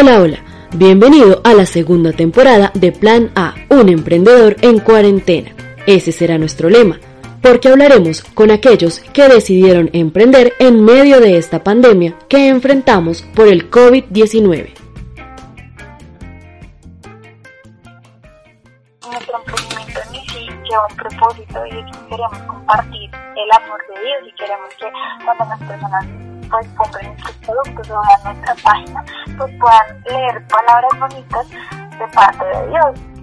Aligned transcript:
Hola, 0.00 0.20
hola. 0.20 0.38
Bienvenido 0.76 1.40
a 1.42 1.54
la 1.54 1.66
segunda 1.66 2.12
temporada 2.12 2.70
de 2.72 2.92
Plan 2.92 3.32
A, 3.34 3.54
un 3.68 3.88
emprendedor 3.88 4.54
en 4.60 4.78
cuarentena. 4.78 5.50
Ese 5.88 6.12
será 6.12 6.38
nuestro 6.38 6.70
lema, 6.70 7.00
porque 7.42 7.68
hablaremos 7.68 8.22
con 8.22 8.52
aquellos 8.52 9.00
que 9.00 9.28
decidieron 9.28 9.90
emprender 9.92 10.52
en 10.60 10.84
medio 10.84 11.20
de 11.20 11.36
esta 11.36 11.64
pandemia 11.64 12.14
que 12.28 12.48
enfrentamos 12.48 13.22
por 13.22 13.48
el 13.48 13.68
COVID-19. 13.72 14.72
Nuestro 19.04 19.36
emprendimiento 19.36 20.00
en 20.00 20.28
sí 20.28 20.46
lleva 20.70 20.86
un 20.88 20.96
propósito 20.96 21.66
y 21.66 22.08
queremos 22.08 22.38
compartir 22.46 23.10
el 23.34 23.64
amor 23.64 23.80
de 23.88 24.00
Dios 24.00 24.28
y 24.28 24.34
queremos 24.36 24.68
que 24.78 24.86
las 25.26 25.58
personas 25.58 26.27
pues 26.50 26.66
productos 26.76 27.90
o 27.90 28.24
nuestra 28.24 28.54
página, 28.62 29.04
pues 29.36 29.54
puedan 29.58 30.02
leer 30.08 30.46
palabras 30.48 31.00
bonitas 31.00 31.48
de 31.50 32.14
parte 32.14 32.44
de 32.44 32.68
Dios. 32.68 33.18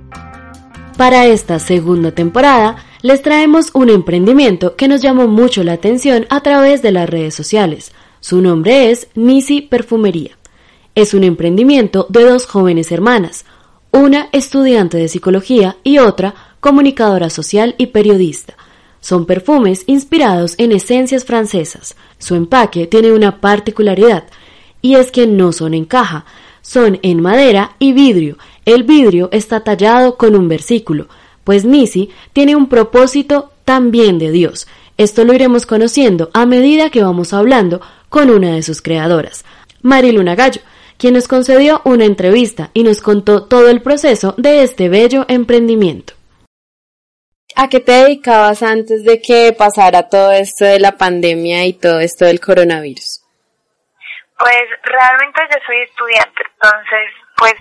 Para 0.97 1.25
esta 1.25 1.59
segunda 1.59 2.11
temporada 2.11 2.77
les 3.01 3.21
traemos 3.21 3.69
un 3.73 3.89
emprendimiento 3.89 4.75
que 4.75 4.87
nos 4.87 5.01
llamó 5.01 5.27
mucho 5.27 5.63
la 5.63 5.73
atención 5.73 6.25
a 6.29 6.41
través 6.41 6.81
de 6.81 6.91
las 6.91 7.09
redes 7.09 7.35
sociales. 7.35 7.91
Su 8.19 8.41
nombre 8.41 8.89
es 8.89 9.09
Nisi 9.13 9.61
Perfumería. 9.61 10.37
Es 10.95 11.13
un 11.13 11.23
emprendimiento 11.23 12.07
de 12.09 12.23
dos 12.23 12.47
jóvenes 12.47 12.91
hermanas, 12.91 13.45
una 13.91 14.29
estudiante 14.31 14.97
de 14.97 15.09
psicología 15.09 15.77
y 15.83 15.99
otra 15.99 16.33
comunicadora 16.59 17.29
social 17.29 17.75
y 17.77 17.87
periodista. 17.87 18.55
Son 19.01 19.27
perfumes 19.27 19.83
inspirados 19.85 20.55
en 20.57 20.71
esencias 20.71 21.25
francesas. 21.25 21.95
Su 22.17 22.35
empaque 22.35 22.87
tiene 22.87 23.11
una 23.13 23.39
particularidad 23.41 24.25
y 24.81 24.95
es 24.95 25.11
que 25.11 25.27
no 25.27 25.51
son 25.51 25.73
en 25.73 25.85
caja, 25.85 26.25
son 26.61 26.99
en 27.01 27.21
madera 27.21 27.75
y 27.79 27.93
vidrio. 27.93 28.37
El 28.65 28.83
vidrio 28.83 29.29
está 29.31 29.61
tallado 29.61 30.17
con 30.17 30.35
un 30.35 30.47
versículo, 30.47 31.07
pues 31.43 31.65
Nisi 31.65 32.09
tiene 32.33 32.55
un 32.55 32.67
propósito 32.67 33.51
también 33.63 34.17
de 34.19 34.31
Dios. 34.31 34.67
Esto 34.97 35.25
lo 35.25 35.33
iremos 35.33 35.65
conociendo 35.65 36.29
a 36.33 36.45
medida 36.45 36.89
que 36.89 37.03
vamos 37.03 37.33
hablando 37.33 37.81
con 38.09 38.29
una 38.29 38.55
de 38.55 38.63
sus 38.63 38.81
creadoras, 38.81 39.45
Mariluna 39.81 40.35
Gallo, 40.35 40.61
quien 40.97 41.13
nos 41.13 41.27
concedió 41.27 41.81
una 41.83 42.05
entrevista 42.05 42.71
y 42.73 42.83
nos 42.83 43.01
contó 43.01 43.43
todo 43.43 43.69
el 43.69 43.81
proceso 43.81 44.33
de 44.37 44.63
este 44.63 44.89
bello 44.89 45.25
emprendimiento. 45.27 46.14
¿A 47.57 47.69
qué 47.69 47.79
te 47.79 47.93
dedicabas 47.93 48.61
antes 48.63 49.05
de 49.05 49.21
que 49.21 49.55
pasara 49.57 50.09
todo 50.09 50.31
esto 50.33 50.65
de 50.65 50.79
la 50.79 50.91
pandemia 50.91 51.65
y 51.65 51.73
todo 51.73 52.01
esto 52.01 52.25
del 52.25 52.41
coronavirus? 52.41 53.23
Pues 54.37 54.65
realmente 54.83 55.41
yo 55.49 55.57
soy 55.65 55.77
estudiante, 55.87 56.43
entonces 56.51 57.07
pues 57.37 57.53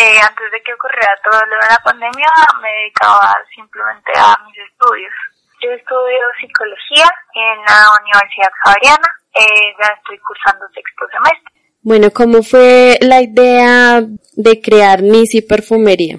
eh, 0.00 0.18
antes 0.20 0.50
de 0.50 0.62
que 0.62 0.72
ocurriera 0.72 1.12
todo 1.22 1.40
lo 1.44 1.56
de 1.56 1.68
la 1.68 1.80
pandemia 1.84 2.28
me 2.62 2.70
dedicaba 2.70 3.36
simplemente 3.54 4.12
a 4.16 4.34
mis 4.46 4.56
estudios. 4.70 5.12
Yo 5.60 5.72
estudio 5.72 6.20
psicología 6.40 7.08
en 7.34 7.58
la 7.68 7.84
Universidad 8.00 8.52
Javeriana, 8.64 9.08
eh, 9.34 9.74
ya 9.78 9.92
estoy 9.92 10.18
cursando 10.20 10.64
sexto 10.72 11.04
semestre. 11.12 11.52
Bueno, 11.82 12.10
¿cómo 12.14 12.42
fue 12.42 12.96
la 13.02 13.20
idea 13.20 14.00
de 14.00 14.60
crear 14.62 15.02
Nisi 15.02 15.42
Perfumería? 15.42 16.16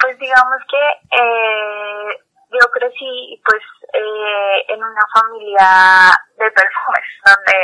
Pues 0.00 0.18
digamos 0.18 0.60
que 0.68 0.82
eh, 1.16 2.18
yo 2.50 2.70
crecí 2.70 3.40
pues 3.44 3.62
eh, 3.92 4.64
en 4.68 4.82
una 4.82 5.04
familia 5.12 6.10
de 6.38 6.50
perfumes, 6.50 7.08
donde 7.24 7.58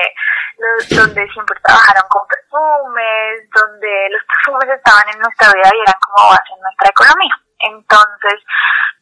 los, 0.58 0.88
donde 0.88 1.32
siempre 1.32 1.56
trabajaron 1.62 2.04
con 2.08 2.22
perfumes, 2.26 3.48
donde 3.54 4.08
los 4.10 4.22
perfumes 4.24 4.68
estaban 4.76 5.06
en 5.14 5.18
nuestra 5.20 5.52
vida 5.52 5.70
y 5.74 5.80
eran 5.80 6.00
como 6.00 6.30
base 6.30 6.52
en 6.54 6.62
nuestra 6.62 6.88
economía. 6.90 7.34
Entonces, 7.60 8.38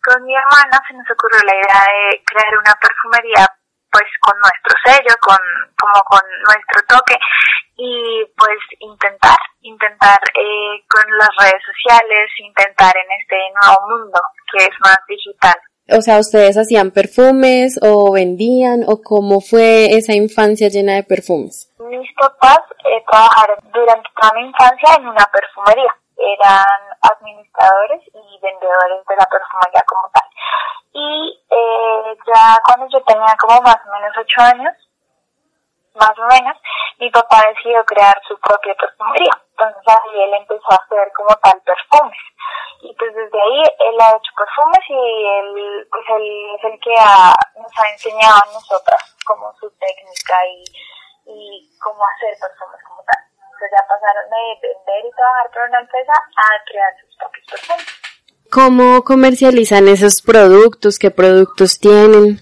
con 0.03 0.25
mi 0.25 0.34
hermana 0.34 0.77
se 0.87 0.95
nos 0.95 1.09
ocurrió 1.10 1.39
la 1.47 1.55
idea 1.55 1.81
de 1.87 2.22
crear 2.27 2.53
una 2.59 2.75
perfumería 2.81 3.47
pues 3.91 4.09
con 4.21 4.37
nuestro 4.39 4.75
sello, 4.84 5.15
con 5.21 5.39
como 5.78 6.00
con 6.05 6.21
nuestro 6.45 6.83
toque 6.89 7.16
y 7.77 8.25
pues 8.37 8.59
intentar, 8.81 9.39
intentar 9.78 10.19
eh, 10.34 10.83
con 10.91 11.06
las 11.16 11.31
redes 11.39 11.62
sociales, 11.62 12.31
intentar 12.43 12.93
en 12.97 13.09
este 13.21 13.37
nuevo 13.55 13.78
mundo 13.89 14.21
que 14.50 14.65
es 14.65 14.75
más 14.81 14.99
digital. 15.06 15.55
O 15.91 16.03
sea, 16.03 16.19
¿ustedes 16.19 16.59
hacían 16.59 16.91
perfumes 16.91 17.78
o 17.81 18.12
vendían 18.12 18.84
o 18.87 19.00
cómo 19.03 19.41
fue 19.41 19.97
esa 19.97 20.12
infancia 20.12 20.69
llena 20.69 20.94
de 20.94 21.05
perfumes? 21.05 21.72
Mis 21.78 22.12
papás 22.15 22.61
eh, 22.84 23.03
trabajaron 23.11 23.56
durante 23.72 24.09
toda 24.21 24.33
mi 24.34 24.49
infancia 24.49 24.89
en 24.99 25.09
una 25.09 25.25
perfumería. 25.33 25.95
Eran 26.19 26.83
administradores 27.00 28.03
y 28.12 28.39
vendedores 28.43 29.00
de 29.06 29.16
la 29.16 29.27
perfumería 29.31 29.83
como 29.87 30.10
tal. 30.12 30.28
Y 30.93 31.41
eh, 31.49 32.16
ya 32.27 32.59
cuando 32.66 32.87
yo 32.93 33.00
tenía 33.05 33.33
como 33.39 33.62
más 33.62 33.78
o 33.87 33.93
menos 33.93 34.12
ocho 34.19 34.41
años, 34.43 34.75
más 35.98 36.14
o 36.19 36.26
menos, 36.26 36.56
mi 36.98 37.10
papá 37.10 37.42
decidió 37.48 37.84
crear 37.84 38.14
su 38.26 38.38
propia 38.41 38.75
perfumería. 38.75 39.34
Entonces 39.50 39.82
ahí 39.86 40.22
él 40.22 40.34
empezó 40.34 40.70
a 40.70 40.81
hacer 40.82 41.12
como 41.12 41.34
tal 41.42 41.60
perfumes. 41.62 42.22
Y 42.82 42.94
pues 42.94 43.14
desde 43.14 43.38
ahí 43.42 43.62
él 43.91 43.97
ha 44.00 44.16
hecho 44.16 44.32
perfumes 44.38 44.84
y 44.88 45.26
él, 45.26 45.88
pues 45.91 46.04
él 46.14 46.26
es 46.56 46.64
el 46.64 46.81
que 46.81 46.94
nos 47.59 47.72
ha 47.75 47.91
enseñado 47.91 48.36
a 48.38 48.53
nosotras 48.54 49.03
como 49.26 49.53
su 49.59 49.69
técnica 49.78 50.34
y, 50.47 50.64
y 51.26 51.78
cómo 51.82 52.00
hacer 52.15 52.38
perfumes 52.41 52.80
como 52.86 53.03
tal. 53.03 53.22
Entonces 53.34 53.70
ya 53.75 53.82
pasaron 53.88 54.30
de 54.30 54.42
vender 54.62 55.04
y 55.04 55.10
trabajar 55.10 55.50
para 55.50 55.66
una 55.66 55.80
empresa 55.80 56.12
a 56.15 56.47
crear 56.65 56.92
sus 57.03 57.16
propios 57.16 57.47
perfumes. 57.50 57.86
¿Cómo 58.50 59.03
comercializan 59.03 59.88
esos 59.88 60.22
productos? 60.22 60.98
¿Qué 60.98 61.10
productos 61.10 61.78
tienen? 61.78 62.41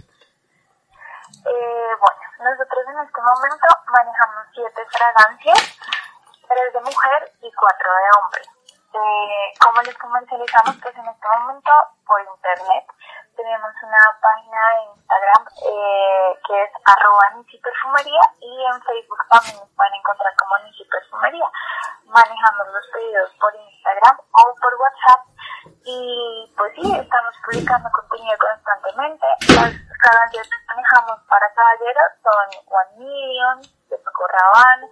Eh, 1.43 1.93
bueno, 1.99 2.23
nosotros 2.39 2.85
en 2.87 2.96
este 3.07 3.23
momento 3.23 3.69
manejamos 3.87 4.47
siete 4.53 4.83
fragancias, 4.91 5.79
tres 6.49 6.73
de 6.73 6.81
mujer 6.81 7.33
y 7.41 7.53
cuatro 7.55 7.91
de 7.95 8.09
hombre. 8.19 8.43
Eh, 8.95 9.53
¿Cómo 9.63 9.81
les 9.83 9.97
comercializamos? 9.99 10.77
Pues 10.83 10.97
en 10.97 11.07
este 11.07 11.29
momento 11.29 11.71
por 12.07 12.21
internet. 12.21 12.85
Tenemos 13.37 13.71
una 13.83 14.03
página 14.23 14.61
de 14.75 14.83
Instagram 14.97 15.43
eh, 15.71 16.39
que 16.47 16.63
es 16.63 16.71
arroba 16.87 17.31
Nisi 17.37 17.59
Perfumería 17.59 18.23
y 18.41 18.65
en 18.65 18.83
Facebook 18.83 19.23
también 19.31 19.57
nos 19.61 19.71
pueden 19.77 19.95
encontrar 19.95 20.35
como 20.37 20.59
Nisi 20.65 20.85
Perfumería. 20.85 21.47
Manejamos 22.07 22.67
los 22.73 22.87
pedidos 22.93 23.31
por 23.39 23.55
Instagram 23.55 24.19
o 24.19 24.43
por 24.57 24.75
WhatsApp 24.81 25.36
y 25.87 26.53
pues 26.57 26.73
sí, 26.75 26.83
estamos 26.83 27.35
publicando 27.45 27.89
contenido 27.95 28.37
constantemente. 28.39 29.27
Las 29.55 29.71
fragancias 30.03 30.49
que 30.51 30.67
manejamos 30.67 31.23
para 31.31 31.47
caballeros 31.55 32.11
son 32.27 32.47
One 32.67 32.93
Million, 32.99 33.63
de 33.63 33.97
Paco 33.99 34.27
Rabanne, 34.27 34.87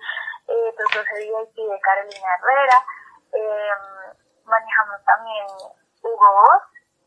eh. 0.47 0.75
VIP 1.19 1.57
de 1.57 1.81
Carolina 1.81 2.29
Herrera, 2.39 2.79
eh, 3.33 3.71
manejamos 4.45 5.05
también 5.05 5.47
Hugo 6.03 6.31
Boss 6.31 6.63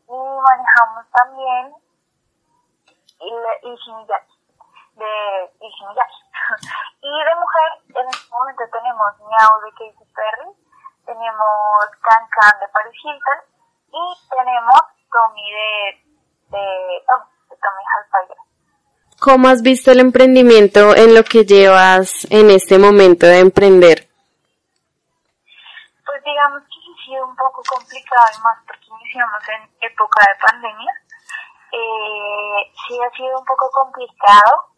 y 0.06 0.40
manejamos 0.42 1.10
también 1.12 1.74
Ishimiyaki, 3.62 4.36
de 4.96 5.50
y 7.00 7.24
de 7.24 7.34
mujer, 7.36 7.70
en 7.94 8.08
este 8.08 8.30
momento 8.30 8.64
tenemos 8.70 9.18
Miau 9.20 9.60
de 9.62 9.70
Katy 9.72 10.12
Perry, 10.14 10.52
tenemos 11.06 11.88
Can 12.02 12.28
Can 12.28 12.60
de 12.60 12.68
Paris 12.68 12.94
Hilton 13.02 13.57
y 13.92 14.04
tenemos 14.30 14.80
Tommy 15.10 15.50
de, 15.50 16.58
de, 16.58 17.04
oh, 17.08 17.24
de 17.50 17.56
Tommy 17.56 17.82
Hilfiger. 17.92 18.48
¿Cómo 19.20 19.48
has 19.48 19.62
visto 19.62 19.90
el 19.90 20.00
emprendimiento 20.00 20.94
en 20.94 21.14
lo 21.14 21.24
que 21.24 21.44
llevas 21.44 22.26
en 22.30 22.50
este 22.50 22.78
momento 22.78 23.26
de 23.26 23.40
emprender? 23.40 24.06
Pues 26.06 26.22
digamos 26.24 26.62
que 26.62 26.78
ha 26.78 27.04
sido 27.04 27.26
un 27.26 27.36
poco 27.36 27.62
complicado 27.68 28.26
y 28.36 28.42
más 28.42 28.58
porque 28.66 28.86
iniciamos 28.86 29.42
en 29.48 29.90
época 29.90 30.20
de 30.22 30.38
pandemia. 30.46 30.92
Eh, 31.72 32.72
sí 32.86 32.94
ha 33.02 33.10
sido 33.16 33.38
un 33.40 33.44
poco 33.44 33.68
complicado 33.70 34.70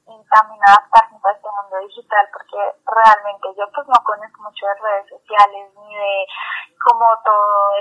adaptarnos 0.71 1.25
a 1.25 1.31
este 1.33 1.49
mundo 1.49 1.79
digital 1.87 2.29
porque 2.33 2.59
realmente 2.87 3.49
yo 3.57 3.65
pues 3.75 3.87
no 3.89 3.99
conozco 4.05 4.43
mucho 4.43 4.67
de 4.67 4.75
redes 4.75 5.09
sociales 5.09 5.73
ni 5.75 5.97
de 5.97 6.27
como 6.85 7.07
todo 7.25 7.73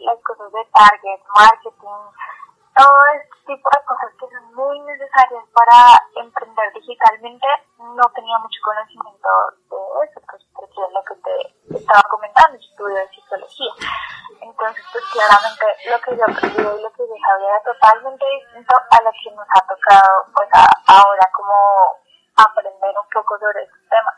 las 0.00 0.18
cosas 0.22 0.52
de 0.52 0.64
target, 0.72 1.20
marketing, 1.34 2.02
todo 2.76 3.04
este 3.14 3.54
tipo 3.54 3.68
de 3.68 3.84
cosas 3.84 4.10
que 4.18 4.26
son 4.32 4.54
muy 4.54 4.80
necesarias 4.80 5.44
para 5.52 5.78
emprender 6.16 6.72
digitalmente, 6.72 7.46
no 7.78 8.02
tenía 8.14 8.38
mucho 8.38 8.60
conocimiento 8.64 9.28
de 9.70 9.76
eso, 10.08 10.20
pues 10.26 10.42
porque 10.54 10.80
lo 10.90 11.02
que 11.04 11.14
te 11.22 11.76
estaba 11.78 12.02
comentando, 12.08 12.58
estudio 12.58 12.96
de 12.96 13.08
psicología. 13.08 13.72
Entonces, 14.40 14.84
pues 14.90 15.04
claramente 15.12 15.66
lo 15.90 16.00
que 16.00 16.16
yo 16.16 16.24
aprendí 16.24 16.62
y 16.62 16.82
lo 16.82 16.90
que 16.92 17.04
yo 17.06 17.14
era 17.14 17.60
totalmente 17.62 18.24
distinto 18.40 18.74
a 18.90 19.02
lo 19.04 19.10
que 19.12 19.30
nos 19.36 19.46
ha 19.46 19.60
tocado 19.66 20.26
pues 20.34 20.48
ahora 20.88 21.30
como 21.34 21.54
aprender 22.36 22.94
un 22.96 23.08
poco 23.12 23.38
sobre 23.38 23.62
estos 23.62 23.88
temas. 23.88 24.14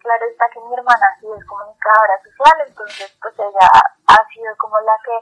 Claro 0.00 0.24
está 0.26 0.48
que 0.50 0.60
mi 0.60 0.74
hermana 0.74 1.06
sí 1.20 1.26
es 1.36 1.44
comunicadora 1.80 2.16
social, 2.22 2.68
entonces 2.68 3.16
pues 3.20 3.34
ella 3.38 3.68
ha 4.06 4.20
sido 4.32 4.52
como 4.58 4.76
la 4.80 4.96
que 5.04 5.16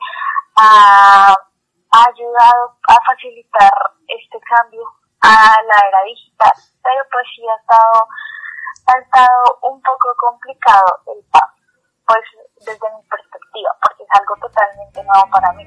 ha 0.56 1.34
ha 1.90 2.04
ayudado 2.04 2.76
a 2.88 2.96
facilitar 3.06 3.72
este 4.06 4.38
cambio 4.44 4.82
a 5.20 5.56
la 5.66 5.88
era 5.88 6.02
digital, 6.04 6.52
pero 6.82 7.02
pues 7.10 7.24
sí 7.34 7.42
ha 7.48 7.56
estado, 7.60 8.08
ha 8.86 8.98
estado 8.98 9.58
un 9.62 9.80
poco 9.82 10.14
complicado 10.18 11.00
el 11.16 11.24
paso, 11.30 11.54
pues 12.06 12.24
desde 12.60 12.86
mi 12.94 13.02
perspectiva, 13.08 13.70
porque 13.82 14.02
es 14.02 14.08
algo 14.20 14.34
totalmente 14.36 15.02
nuevo 15.02 15.30
para 15.30 15.52
mí. 15.52 15.64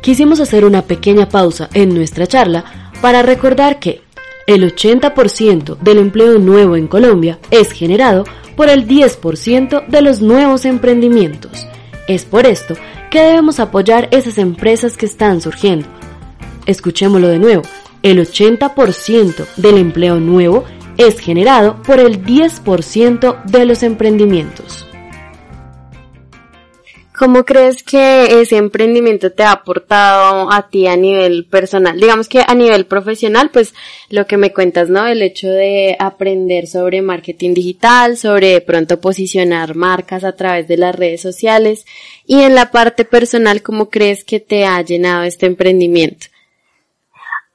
Quisimos 0.00 0.40
hacer 0.40 0.64
una 0.64 0.82
pequeña 0.82 1.26
pausa 1.26 1.68
en 1.72 1.94
nuestra 1.94 2.26
charla 2.26 2.64
para 3.00 3.22
recordar 3.22 3.80
que 3.80 4.03
el 4.46 4.74
80% 4.74 5.78
del 5.78 5.98
empleo 5.98 6.38
nuevo 6.38 6.76
en 6.76 6.86
Colombia 6.86 7.38
es 7.50 7.72
generado 7.72 8.24
por 8.56 8.68
el 8.68 8.86
10% 8.86 9.86
de 9.86 10.02
los 10.02 10.20
nuevos 10.20 10.64
emprendimientos. 10.64 11.66
Es 12.06 12.24
por 12.24 12.46
esto 12.46 12.74
que 13.10 13.20
debemos 13.20 13.60
apoyar 13.60 14.08
esas 14.10 14.38
empresas 14.38 14.96
que 14.96 15.06
están 15.06 15.40
surgiendo. 15.40 15.86
Escuchémoslo 16.66 17.28
de 17.28 17.38
nuevo, 17.38 17.62
el 18.02 18.18
80% 18.18 19.46
del 19.56 19.78
empleo 19.78 20.20
nuevo 20.20 20.64
es 20.98 21.18
generado 21.18 21.82
por 21.82 21.98
el 21.98 22.24
10% 22.24 23.44
de 23.44 23.64
los 23.64 23.82
emprendimientos. 23.82 24.86
¿Cómo 27.16 27.44
crees 27.44 27.84
que 27.84 28.40
ese 28.42 28.56
emprendimiento 28.56 29.32
te 29.32 29.44
ha 29.44 29.52
aportado 29.52 30.50
a 30.50 30.68
ti 30.68 30.88
a 30.88 30.96
nivel 30.96 31.46
personal? 31.48 32.00
Digamos 32.00 32.28
que 32.28 32.42
a 32.44 32.54
nivel 32.56 32.88
profesional, 32.88 33.50
pues 33.52 33.72
lo 34.10 34.26
que 34.26 34.36
me 34.36 34.52
cuentas, 34.52 34.88
¿no? 34.88 35.06
El 35.06 35.22
hecho 35.22 35.46
de 35.46 35.96
aprender 36.00 36.66
sobre 36.66 37.02
marketing 37.02 37.54
digital, 37.54 38.16
sobre 38.16 38.60
pronto 38.62 39.00
posicionar 39.00 39.76
marcas 39.76 40.24
a 40.24 40.34
través 40.34 40.66
de 40.66 40.76
las 40.76 40.92
redes 40.96 41.22
sociales 41.22 41.86
y 42.26 42.42
en 42.42 42.56
la 42.56 42.72
parte 42.72 43.04
personal, 43.04 43.62
¿cómo 43.62 43.90
crees 43.90 44.24
que 44.24 44.40
te 44.40 44.66
ha 44.66 44.82
llenado 44.82 45.22
este 45.22 45.46
emprendimiento? 45.46 46.26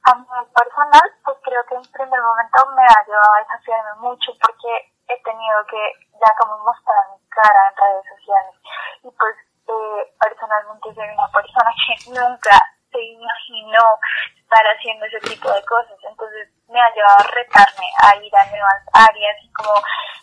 A 0.04 0.14
nivel 0.16 0.48
personal, 0.56 1.04
pues 1.22 1.36
creo 1.44 1.60
que 1.68 1.74
en 1.74 1.92
primer 1.92 2.20
momento 2.22 2.64
me 2.74 2.82
ha 2.88 3.04
llevado 3.04 3.28
a 3.36 3.44
desafiarme 3.44 4.08
mucho 4.08 4.32
porque 4.40 4.88
he 5.04 5.20
tenido 5.22 5.56
que 5.68 6.08
ya 6.16 6.32
como 6.40 6.64
mostrar 6.64 7.12
mi 7.12 7.20
cara 7.28 7.60
en 7.68 7.76
redes 7.76 8.06
sociales 8.16 8.54
y 9.04 9.10
pues 9.12 9.36
soy 10.94 11.08
una 11.08 11.28
persona 11.32 11.70
que 11.74 12.10
nunca 12.10 12.56
se 12.90 13.00
imaginó 13.02 13.84
estar 14.36 14.64
haciendo 14.66 15.06
ese 15.06 15.20
tipo 15.20 15.50
de 15.52 15.62
cosas. 15.64 15.96
Entonces 16.08 16.48
me 16.68 16.80
ha 16.80 16.90
llevado 16.94 17.20
a 17.20 17.30
retarme 17.30 17.86
a 18.02 18.16
ir 18.16 18.34
a 18.36 18.46
nuevas 18.46 18.82
áreas 18.92 19.36
y 19.42 19.52
como 19.52 19.74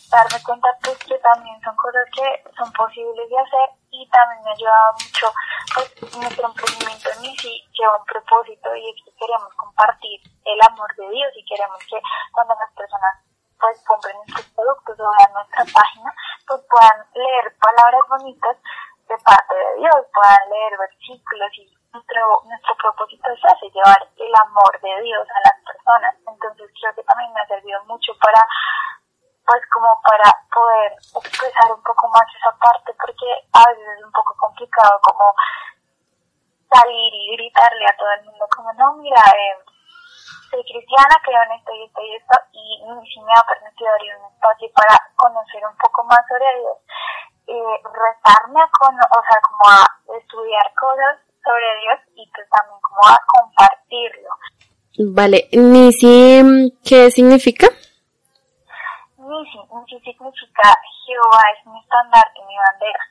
darme 0.10 0.40
cuenta 0.44 0.70
pues 0.84 0.98
que 1.04 1.18
también 1.20 1.60
son 1.62 1.76
cosas 1.76 2.08
que 2.16 2.44
son 2.56 2.72
posibles 2.72 3.30
de 3.30 3.40
hacer 3.40 3.70
y 3.92 4.08
también 4.10 4.44
me 4.44 4.52
ha 4.52 4.54
ayudado 4.54 4.94
mucho 5.04 5.28
pues 5.76 6.16
nuestro 6.16 6.48
emprendimiento 6.48 7.10
en 7.12 7.36
sí 7.36 7.68
lleva 7.74 7.98
un 7.98 8.06
propósito 8.06 8.76
y 8.76 8.90
es 8.90 8.96
que 9.04 9.12
queremos 9.20 9.54
compartir 9.56 10.22
el 10.46 10.60
amor 10.64 10.88
de 10.96 11.10
Dios 11.10 11.32
y 11.36 11.44
queremos 11.44 11.80
que 11.90 12.00
cuando 12.32 12.56
las 12.56 12.72
personas 12.72 13.20
pues 13.60 13.84
compren 13.84 14.16
nuestros 14.16 14.48
productos 14.56 14.96
o 15.00 15.12
vean 15.12 15.34
nuestra 15.34 15.66
página 15.76 16.14
pues 16.48 16.62
puedan 16.72 16.98
leer 17.14 17.46
palabras 17.60 18.02
bonitas 18.08 18.58
de 19.08 19.18
parte 19.24 19.56
de 19.56 19.76
Dios, 19.80 20.00
puedan 20.14 20.50
leer 20.50 20.78
versículos 20.78 21.52
y 21.56 21.64
nuestro, 21.94 22.44
nuestro 22.44 22.76
propósito 22.76 23.30
es 23.32 23.40
ese, 23.40 23.72
llevar 23.72 24.02
el 24.18 24.34
amor 24.36 24.74
de 24.82 25.02
Dios 25.02 25.28
a 25.32 25.40
las 25.48 25.58
personas. 25.64 26.16
Entonces 26.28 26.70
creo 26.80 26.94
que 26.96 27.04
también 27.04 27.32
me 27.34 27.42
ha 27.42 27.48
servido 27.48 27.84
mucho 27.86 28.12
para, 28.20 28.44
pues 29.48 29.62
como 29.72 29.88
para 30.04 30.28
poder 30.52 30.92
expresar 30.92 31.72
un 31.72 31.84
poco 31.84 32.10
más 32.10 32.28
esa 32.36 32.52
parte, 32.60 32.92
porque 33.00 33.28
a 33.54 33.64
veces 33.72 33.88
es 33.98 34.04
un 34.04 34.12
poco 34.12 34.36
complicado 34.38 35.00
como 35.02 35.34
salir 36.68 37.14
y 37.16 37.38
gritarle 37.38 37.86
a 37.88 37.98
todo 37.98 38.12
el 38.12 38.26
mundo 38.26 38.46
como, 38.52 38.74
no, 38.74 38.94
mira, 39.00 39.24
eh, 39.24 39.56
soy 40.52 40.64
cristiana, 40.64 41.16
creo 41.24 41.42
en 41.44 41.52
esto 41.54 41.72
y 41.72 41.86
esto 41.86 42.02
y 42.02 42.16
esto, 42.16 42.36
y 42.52 43.08
si 43.08 43.22
me 43.22 43.32
ha 43.32 43.44
permitido 43.48 43.90
abrir 43.92 44.16
un 44.16 44.32
espacio 44.32 44.68
para 44.76 45.00
conocer 45.16 45.64
un 45.64 45.78
poco 45.78 46.04
más 46.04 46.20
sobre 46.28 46.60
Dios 46.60 46.78
eh, 47.48 47.78
retarme 47.84 48.62
a, 48.62 48.70
con, 48.78 48.96
o 48.96 49.22
sea, 49.24 49.40
como 49.48 49.66
a 49.72 50.20
estudiar 50.20 50.74
cosas 50.76 51.20
sobre 51.44 51.68
Dios 51.82 52.00
y 52.16 52.30
pues 52.36 52.48
también 52.50 52.80
como 52.82 53.02
a 53.08 53.18
compartirlo. 53.28 54.30
Vale, 55.00 55.48
Nisi, 55.54 56.74
¿qué 56.84 57.12
significa? 57.12 57.68
Nisi, 59.18 59.60
Nisi 59.72 60.00
significa 60.04 60.74
Jehová 61.06 61.42
es 61.56 61.66
mi 61.68 61.80
estandarte, 61.80 62.40
mi 62.48 62.56
bandera. 62.58 63.04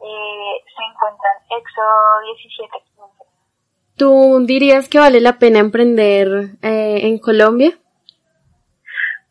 Eh, 0.00 0.64
se 0.64 0.82
encuentra 0.92 1.28
en 1.50 1.58
Éxodo 1.58 2.20
17, 2.36 2.70
15. 2.96 3.26
¿Tú 3.96 4.44
dirías 4.46 4.88
que 4.88 4.98
vale 4.98 5.20
la 5.20 5.38
pena 5.38 5.58
emprender 5.58 6.28
eh, 6.62 7.00
en 7.08 7.18
Colombia? 7.18 7.70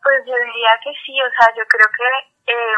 Pues 0.03 0.17
yo 0.25 0.33
diría 0.33 0.71
que 0.83 0.91
sí, 1.05 1.13
o 1.21 1.29
sea, 1.37 1.53
yo 1.55 1.63
creo 1.67 1.87
que 1.97 2.51
eh, 2.51 2.77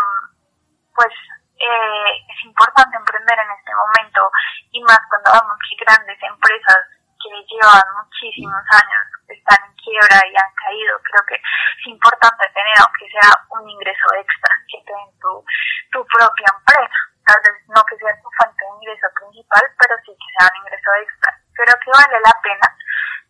pues 0.95 1.13
eh, 1.59 2.11
es 2.29 2.45
importante 2.45 2.97
emprender 2.97 3.37
en 3.39 3.51
este 3.51 3.71
momento 3.73 4.31
y 4.71 4.81
más 4.83 4.99
cuando 5.09 5.31
vemos 5.33 5.57
que 5.65 5.83
grandes 5.83 6.19
empresas 6.21 6.81
que 7.17 7.33
llevan 7.49 7.87
muchísimos 7.97 8.61
años 8.71 9.03
están 9.27 9.57
en 9.65 9.73
quiebra 9.75 10.21
y 10.29 10.33
han 10.37 10.53
caído, 10.53 10.99
creo 11.01 11.23
que 11.25 11.35
es 11.35 11.87
importante 11.87 12.45
tener, 12.53 12.75
aunque 12.79 13.09
sea 13.09 13.31
un 13.49 13.69
ingreso 13.69 14.07
extra, 14.15 14.53
que 14.69 14.79
te 14.85 14.93
tu, 15.19 15.43
tu 15.91 15.99
propia 16.05 16.47
empresa. 16.53 16.99
Tal 17.25 17.41
vez 17.43 17.55
no 17.67 17.83
que 17.83 17.97
sea 17.97 18.15
tu 18.23 18.29
fuente 18.39 18.63
de 18.63 18.75
ingreso 18.79 19.07
principal, 19.19 19.65
pero 19.75 19.93
sí 20.05 20.11
que 20.15 20.29
sea 20.37 20.47
un 20.47 20.57
ingreso 20.63 20.89
extra. 21.01 21.31
Creo 21.57 21.75
que 21.83 21.91
vale 21.91 22.17
la 22.23 22.35
pena, 22.39 22.67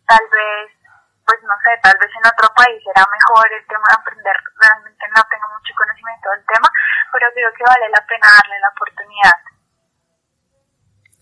tal 0.06 0.24
vez 0.30 0.78
pues 1.28 1.44
no 1.44 1.52
sé, 1.60 1.76
tal 1.84 1.92
vez 2.00 2.08
en 2.08 2.24
otro 2.24 2.48
país 2.56 2.80
era 2.88 3.04
mejor 3.04 3.44
el 3.52 3.66
tema 3.68 3.84
de 3.84 4.00
emprender, 4.00 4.36
realmente 4.56 5.04
no 5.12 5.20
tengo 5.28 5.46
mucho 5.52 5.76
conocimiento 5.76 6.30
del 6.32 6.46
tema, 6.48 6.68
pero 7.12 7.28
creo 7.36 7.47
que 7.58 7.64
vale 7.64 7.90
la 7.90 8.06
pena 8.06 8.26
darle 8.30 8.60
la 8.60 8.68
oportunidad. 8.68 9.48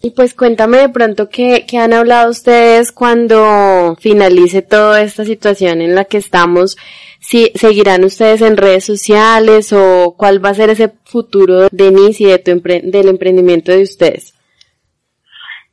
Y 0.02 0.10
pues 0.10 0.34
cuéntame 0.34 0.78
de 0.78 0.88
pronto 0.90 1.28
qué, 1.30 1.64
qué 1.68 1.78
han 1.78 1.92
hablado 1.92 2.30
ustedes 2.30 2.92
cuando 2.92 3.96
finalice 3.98 4.62
toda 4.62 5.00
esta 5.00 5.24
situación 5.24 5.80
en 5.80 5.94
la 5.94 6.04
que 6.04 6.18
estamos. 6.18 6.76
Si 7.18 7.50
seguirán 7.56 8.04
ustedes 8.04 8.42
en 8.42 8.56
redes 8.56 8.84
sociales 8.84 9.72
o 9.72 10.14
cuál 10.16 10.44
va 10.44 10.50
a 10.50 10.54
ser 10.54 10.70
ese 10.70 10.90
futuro 11.06 11.68
de 11.72 11.90
NIS 11.90 12.20
y 12.20 12.26
de 12.26 12.38
tu 12.38 12.52
del 12.60 13.08
emprendimiento 13.08 13.72
de 13.72 13.82
ustedes. 13.82 14.34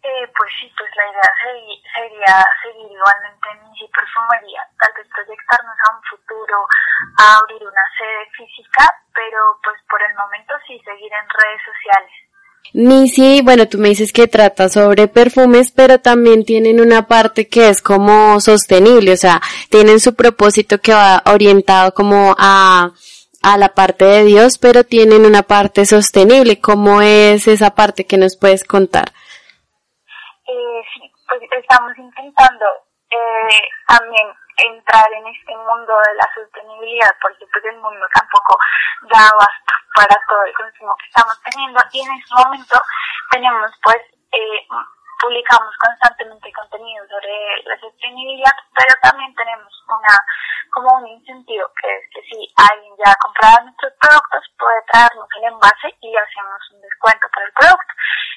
Eh, 0.01 0.25
pues 0.35 0.49
sí, 0.59 0.71
pues 0.77 0.89
la 0.95 1.11
idea 1.11 1.29
sería 1.93 2.45
seguir 2.63 2.91
igualmente 2.91 3.42
Perfumería, 3.93 4.61
tal 4.79 4.91
vez 4.97 5.07
proyectarnos 5.13 5.77
a 5.85 5.95
un 5.95 6.01
futuro, 6.09 6.65
a 7.19 7.37
abrir 7.37 7.61
una 7.61 7.85
sede 7.97 8.25
física, 8.35 8.89
pero 9.13 9.37
pues 9.63 9.77
por 9.89 10.01
el 10.01 10.15
momento 10.15 10.53
sí 10.65 10.81
seguir 10.83 11.11
en 11.13 11.29
redes 11.29 11.61
sociales. 11.61 12.13
Nisi, 12.73 13.41
bueno, 13.43 13.67
tú 13.67 13.77
me 13.77 13.89
dices 13.89 14.11
que 14.11 14.27
trata 14.27 14.67
sobre 14.67 15.07
perfumes, 15.07 15.71
pero 15.71 15.99
también 15.99 16.43
tienen 16.43 16.81
una 16.81 17.07
parte 17.07 17.47
que 17.47 17.69
es 17.69 17.81
como 17.81 18.39
sostenible, 18.39 19.13
o 19.13 19.17
sea, 19.17 19.41
tienen 19.69 19.99
su 19.99 20.15
propósito 20.15 20.79
que 20.79 20.93
va 20.93 21.21
orientado 21.25 21.93
como 21.93 22.35
a, 22.37 22.91
a 23.43 23.57
la 23.57 23.69
parte 23.75 24.05
de 24.05 24.23
Dios, 24.23 24.57
pero 24.57 24.83
tienen 24.83 25.25
una 25.25 25.43
parte 25.43 25.85
sostenible. 25.85 26.59
¿Cómo 26.59 27.01
es 27.01 27.47
esa 27.47 27.75
parte 27.75 28.05
que 28.05 28.17
nos 28.17 28.37
puedes 28.37 28.63
contar? 28.63 29.11
Eh, 30.47 30.81
sí, 30.95 31.11
pues 31.27 31.41
estamos 31.61 31.91
intentando 31.97 32.65
eh, 33.13 33.61
también 33.87 34.27
entrar 34.57 35.11
en 35.13 35.27
este 35.27 35.55
mundo 35.55 35.93
de 36.07 36.15
la 36.15 36.27
sostenibilidad, 36.33 37.11
porque 37.21 37.45
pues 37.51 37.63
el 37.65 37.77
mundo 37.77 38.05
tampoco 38.13 38.57
da 39.11 39.29
basta 39.39 39.73
para 39.95 40.19
todo 40.27 40.43
el 40.45 40.53
consumo 40.53 40.95
que 40.97 41.05
estamos 41.05 41.39
teniendo 41.43 41.79
y 41.91 42.01
en 42.01 42.11
este 42.17 42.35
momento 42.35 42.81
tenemos 43.31 43.71
pues 43.83 44.01
eh, 44.31 44.67
publicamos 45.23 45.71
constantemente 45.79 46.51
contenido 46.51 47.07
sobre 47.07 47.31
la 47.63 47.79
sostenibilidad, 47.79 48.51
pero 48.75 48.91
también 49.01 49.33
tenemos 49.35 49.71
una 49.87 50.19
como 50.75 50.99
un 50.99 51.07
incentivo 51.07 51.63
que 51.79 51.87
es 51.87 52.03
que 52.11 52.21
si 52.27 52.43
alguien 52.59 52.91
ya 52.99 53.11
ha 53.11 53.23
comprado 53.23 53.63
nuestros 53.63 53.93
productos 54.03 54.43
puede 54.59 54.83
traernos 54.91 55.27
el 55.39 55.43
envase 55.47 55.95
y 56.01 56.11
hacemos 56.11 56.59
un 56.75 56.81
descuento 56.81 57.27
por 57.31 57.43
el 57.43 57.53
producto. 57.53 57.93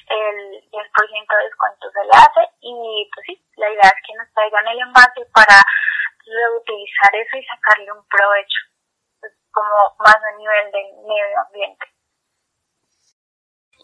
El 0.07 0.37
10% 0.71 0.71
de 0.71 1.43
descuento 1.43 1.91
se 1.91 2.03
le 2.07 2.13
hace 2.15 2.43
y 2.61 3.09
pues 3.11 3.25
sí, 3.27 3.35
la 3.57 3.67
idea 3.67 3.91
es 3.91 3.99
que 4.07 4.15
nos 4.15 4.31
traigan 4.31 4.67
el 4.67 4.79
envase 4.79 5.27
para 5.35 5.59
reutilizar 6.23 7.11
eso 7.19 7.35
y 7.35 7.43
sacarle 7.51 7.91
un 7.91 8.07
provecho, 8.07 8.61
pues, 9.19 9.33
como 9.51 9.75
más 9.99 10.15
a 10.15 10.37
nivel 10.37 10.71
del 10.71 10.87
medio 11.03 11.35
ambiente. 11.51 11.96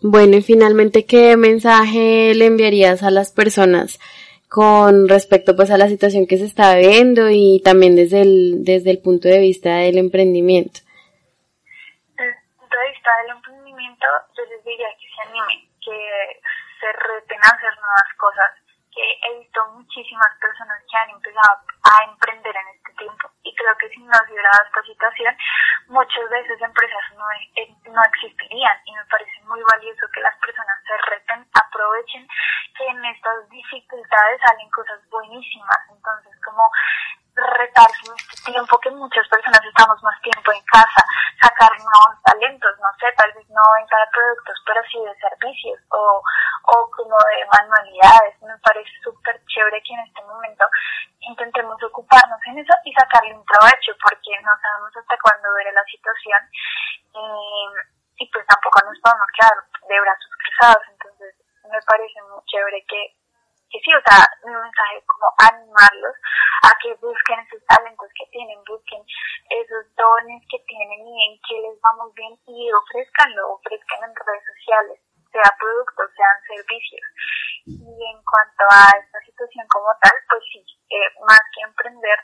Bueno, 0.05 0.36
y 0.36 0.43
finalmente, 0.43 1.05
¿qué 1.05 1.38
mensaje 1.38 2.36
le 2.36 2.48
enviarías 2.48 3.03
a 3.03 3.10
las 3.10 3.31
personas 3.31 4.01
con 4.50 5.07
respecto 5.07 5.55
pues 5.55 5.72
a 5.72 5.77
la 5.77 5.88
situación 5.88 6.27
que 6.27 6.36
se 6.36 6.43
está 6.43 6.75
viendo 6.75 7.29
y 7.31 7.62
también 7.63 7.95
desde 7.95 8.19
el, 8.22 8.65
desde 8.65 8.91
el 8.91 9.00
punto 9.00 9.29
de 9.29 9.39
vista 9.39 9.79
del 9.79 9.98
emprendimiento? 9.98 10.81
Desde 12.19 12.36
el 12.36 12.51
punto 12.60 12.75
de 12.75 12.89
vista 12.91 13.10
del 13.24 13.31
emprendimiento, 13.31 14.07
yo 14.36 14.43
les 14.51 14.60
diría 14.65 14.91
que 15.00 15.07
se 15.07 15.22
animen, 15.24 15.72
que 15.79 15.98
se 16.83 16.91
reten 16.91 17.39
a 17.39 17.55
hacer 17.55 17.72
nuevas 17.79 18.12
cosas, 18.19 18.51
que 18.91 19.07
he 19.07 19.39
visto 19.39 19.60
muchísimas 19.72 20.36
personas 20.36 20.83
que 20.83 20.98
han 21.00 21.15
empezado 21.15 21.63
a 21.63 22.12
emprender 22.12 22.51
en 22.51 22.67
este 22.75 22.91
tiempo 23.00 23.31
y 23.43 23.55
creo 23.55 23.72
que 23.79 23.88
si 23.88 24.03
no 24.03 24.12
hubiera 24.27 24.51
dado 24.51 24.67
esta 24.67 24.83
situación, 24.83 25.31
muchas 25.88 26.32
esas 26.32 26.62
empresas 26.62 27.04
no, 27.18 27.25
eh, 27.56 27.75
no 27.86 28.02
existirían. 28.04 28.78
Y 28.86 28.94
me 28.94 29.06
parece 29.06 29.42
muy 29.46 29.62
valioso 29.72 30.08
que 30.13 30.22
las 30.22 30.36
personas 30.38 30.80
se 30.86 30.98
reten, 31.10 31.48
aprovechen 31.54 32.28
que 32.78 32.86
en 32.88 33.06
estas 33.06 33.50
dificultades 33.50 34.42
salen 34.46 34.70
cosas 34.72 35.00
buenísimas, 35.10 35.80
entonces 35.90 36.34
como 36.44 36.63
retarse 37.36 38.06
en 38.06 38.13
este 38.13 38.52
tiempo 38.52 38.80
que 38.80 38.92
muchas 38.92 39.28
personas 39.28 39.62
estamos 39.66 39.98
más 40.04 40.22
tiempo 40.22 40.52
en 40.54 40.63
casa, 40.66 41.02
sacar 41.42 41.72
nuevos 41.78 42.16
talentos, 42.24 42.74
no 42.80 42.90
sé, 43.00 43.10
tal 43.18 43.32
vez 43.34 43.48
no 43.50 43.62
venta 43.78 43.98
de 43.98 44.12
productos, 44.13 44.58
pero 44.66 44.82
sí 44.86 45.00
de 45.02 45.16
servicios 45.18 45.80
o, 45.90 46.22
o 46.22 46.90
como 46.92 47.18
de 47.18 47.46
manualidades. 47.50 48.38
Me 48.42 48.58
parece 48.62 48.92
súper 49.04 49.42
chévere 49.48 49.82
que 49.82 49.94
en 49.94 50.06
este 50.06 50.22
momento 50.24 50.66
intentemos 51.20 51.82
ocuparnos 51.84 52.40
en 52.46 52.60
eso 52.60 52.74
y 52.86 52.94
sacarle 52.94 53.34
un 53.34 53.46
provecho, 53.46 53.94
porque 54.02 54.32
no 54.44 54.52
sabemos 54.62 54.94
hasta 54.98 55.18
cuándo 55.18 55.54
verá 55.54 55.72
la 55.72 55.86
situación 55.90 56.42
y, 57.13 58.24
y 58.24 58.30
pues 58.30 58.46
tampoco 58.46 58.78
nos 58.86 59.00
podemos 59.00 59.28
quedar 59.34 59.58
de 59.90 60.02
brazos 60.02 60.32
cruzados. 60.38 60.84
Entonces, 60.90 61.34
me 61.66 61.82
parece 61.82 62.22
muy 62.30 62.44
chévere 62.46 62.86
que 62.86 63.23
que 63.74 63.82
sí, 63.82 63.89
o 63.89 64.03
sea, 64.06 64.22
un 64.46 64.53
mensaje 64.53 65.01
como 65.10 65.34
animarlos 65.50 66.13
a 66.62 66.70
que 66.77 66.94
busquen 67.01 67.42
esos 67.42 67.65
talentos 67.65 68.06
que 68.13 68.30
tienen, 68.30 68.62
busquen 68.70 69.01
esos 69.50 69.84
dones 69.98 70.46
que 70.46 70.62
tienen 70.70 71.01
y 71.01 71.15
en 71.25 71.34
qué 71.42 71.58
les 71.58 71.82
vamos 71.82 72.13
bien 72.13 72.38
y 72.46 72.70
ofrezcanlo, 72.70 73.58
ofrezcan 73.58 74.06
en 74.06 74.13
redes 74.13 74.46
sociales, 74.46 75.01
sea 75.34 75.50
productos, 75.58 76.06
sean 76.13 76.38
servicios. 76.46 77.01
Y 77.65 77.98
en 78.13 78.22
cuanto 78.22 78.62
a 78.70 78.94
esta 78.94 79.20
situación 79.25 79.65
como 79.74 79.89
tal, 80.06 80.13
pues 80.30 80.44
sí, 80.53 80.62
eh, 80.94 81.10
más 81.25 81.42
que 81.50 81.65
emprender, 81.65 82.20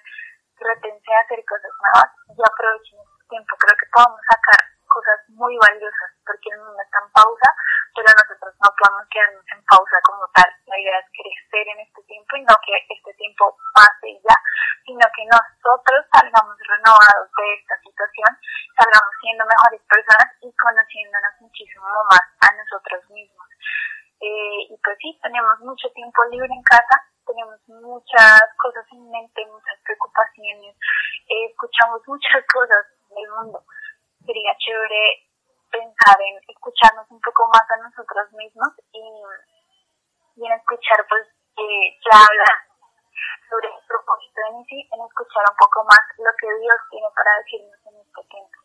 tratense 0.53 1.01
de 1.01 1.17
hacer 1.17 1.41
cosas 1.49 1.73
nuevas 1.81 2.13
y 2.29 2.37
aprovechen 2.45 3.01
este 3.01 3.25
tiempo. 3.25 3.57
Creo 3.57 3.73
que 3.73 3.89
podemos 3.89 4.21
sacar 4.21 4.61
cosas 4.85 5.17
muy 5.33 5.57
valiosas 5.57 6.13
porque 6.21 6.53
el 6.53 6.61
mundo 6.61 6.77
está 6.77 7.01
en 7.01 7.09
pausa 7.09 7.49
pero 7.99 8.15
nosotros 8.15 8.55
no 8.63 8.69
podemos 8.79 9.03
quedarnos 9.11 9.45
en 9.51 9.61
pausa 9.65 9.97
como 10.07 10.23
tal. 10.31 10.49
La 10.71 10.79
idea 10.79 10.99
es 10.99 11.09
crecer 11.11 11.67
en 11.67 11.79
este 11.83 12.01
tiempo 12.03 12.31
y 12.37 12.43
no 12.47 12.55
que 12.63 12.73
este 12.87 13.13
tiempo 13.19 13.57
pase 13.75 14.15
ya, 14.23 14.37
sino 14.85 15.03
que 15.11 15.23
nosotros 15.27 15.99
salgamos 16.13 16.48
renovados 16.67 17.29
de 17.37 17.53
esta 17.55 17.75
situación, 17.81 18.31
salgamos 18.75 19.13
siendo 19.21 19.43
mejores 19.45 19.81
personas 19.87 20.29
y 20.41 20.49
conociéndonos 20.55 21.33
muchísimo 21.39 21.87
más 22.09 22.25
a 22.41 22.49
nosotros 22.55 23.01
mismos. 23.09 23.47
Eh, 24.19 24.67
y 24.69 24.75
pues 24.83 24.97
sí, 24.99 25.17
tenemos 25.23 25.59
mucho 25.61 25.87
tiempo 25.95 26.19
libre 26.31 26.51
en 26.51 26.63
casa, 26.63 26.95
tenemos 27.25 27.59
muchas 27.67 28.41
cosas 28.57 28.85
en 28.91 29.09
mente, 29.09 29.45
muchas 29.47 29.79
preocupaciones, 29.85 30.75
eh, 31.29 31.45
escuchamos 31.47 32.01
muchas 32.07 32.43
cosas 32.51 32.83
del 33.09 33.29
mundo. 33.31 33.63
Sería 34.25 34.51
chévere 34.59 35.29
pensar 35.71 36.17
en 36.19 36.35
escucharnos 36.47 37.07
un 37.09 37.21
poco 37.21 37.47
más 37.47 37.63
a 37.69 37.77
nosotros 37.77 38.27
mismos 38.33 38.73
y, 38.91 39.03
y 40.35 40.45
en 40.45 40.53
escuchar, 40.53 41.05
pues, 41.07 41.27
eh, 41.55 41.97
ya 42.03 42.19
habla 42.19 42.51
sobre 43.49 43.69
propósito 44.09 44.41
Nisi, 44.57 44.81
en 44.91 45.05
escuchar 45.05 45.43
un 45.49 45.57
poco 45.57 45.85
más 45.85 45.99
lo 46.17 46.31
que 46.39 46.47
Dios 46.59 46.79
tiene 46.89 47.07
para 47.15 47.31
decirnos 47.41 47.79
en 47.85 47.95
este 48.01 48.21
tiempo. 48.29 48.57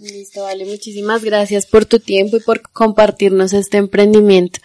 Listo, 0.00 0.42
vale, 0.44 0.64
muchísimas 0.64 1.24
gracias 1.24 1.66
por 1.66 1.84
tu 1.84 1.98
tiempo 1.98 2.36
y 2.36 2.40
por 2.40 2.62
compartirnos 2.72 3.52
este 3.52 3.78
emprendimiento. 3.78 4.60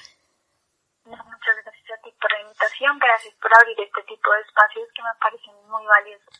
Muchas 1.05 1.55
gracias 1.63 1.99
a 1.99 2.01
ti 2.03 2.13
por 2.21 2.31
la 2.31 2.41
invitación, 2.41 2.99
gracias 2.99 3.33
por 3.41 3.51
abrir 3.59 3.79
este 3.79 4.01
tipo 4.03 4.31
de 4.31 4.41
espacios 4.41 4.87
que 4.95 5.01
me 5.01 5.13
parecen 5.19 5.53
muy 5.69 5.83
valiosos. 5.85 6.33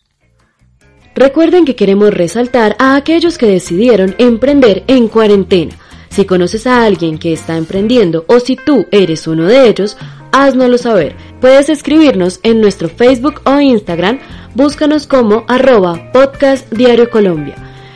Recuerden 1.15 1.65
que 1.65 1.75
queremos 1.75 2.13
resaltar 2.13 2.75
a 2.79 2.95
aquellos 2.95 3.37
que 3.37 3.45
decidieron 3.45 4.15
emprender 4.17 4.83
en 4.87 5.07
cuarentena. 5.09 5.75
Si 6.09 6.25
conoces 6.25 6.67
a 6.67 6.83
alguien 6.85 7.17
que 7.17 7.33
está 7.33 7.57
emprendiendo 7.57 8.25
o 8.27 8.39
si 8.39 8.55
tú 8.55 8.87
eres 8.91 9.27
uno 9.27 9.45
de 9.45 9.67
ellos, 9.67 9.97
háznoslo 10.31 10.77
saber. 10.77 11.15
Puedes 11.43 11.67
escribirnos 11.67 12.39
en 12.43 12.61
nuestro 12.61 12.87
Facebook 12.87 13.41
o 13.43 13.59
Instagram, 13.59 14.17
búscanos 14.55 15.07
como 15.07 15.43
arroba 15.49 16.09
podcast 16.13 16.71
diario 16.71 17.09
Colombia. 17.09 17.55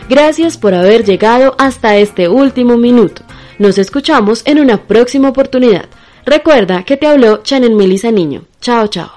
Gracias 0.09 0.57
por 0.57 0.73
haber 0.73 1.05
llegado 1.05 1.55
hasta 1.57 1.95
este 1.95 2.27
último 2.27 2.75
minuto. 2.75 3.21
Nos 3.57 3.77
escuchamos 3.77 4.41
en 4.45 4.59
una 4.59 4.85
próxima 4.85 5.29
oportunidad. 5.29 5.85
Recuerda 6.25 6.83
que 6.83 6.97
te 6.97 7.07
habló 7.07 7.37
Chanel 7.37 7.73
Melissa 7.73 8.11
Niño. 8.11 8.43
Chao, 8.59 8.87
chao. 8.87 9.16